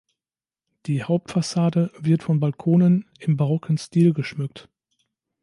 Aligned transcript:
Die 0.87 1.03
Hauptfassade 1.03 1.91
wird 1.99 2.23
von 2.23 2.39
Balkonen 2.39 3.07
im 3.19 3.37
barocken 3.37 3.77
Stil 3.77 4.13
geschmückt. 4.15 4.67